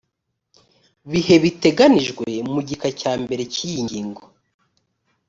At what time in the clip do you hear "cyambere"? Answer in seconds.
2.99-3.43